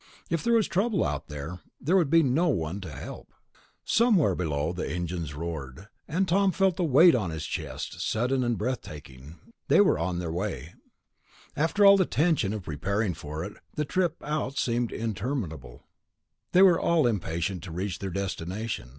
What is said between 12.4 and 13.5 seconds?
of preparing for